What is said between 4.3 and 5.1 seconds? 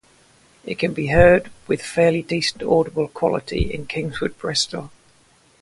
Bristol.